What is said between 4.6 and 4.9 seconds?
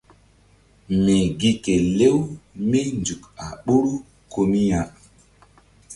ya.